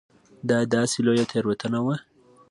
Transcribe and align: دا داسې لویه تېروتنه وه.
دا 0.49 0.59
داسې 0.75 0.97
لویه 1.05 1.25
تېروتنه 1.31 1.79
وه. 1.85 1.95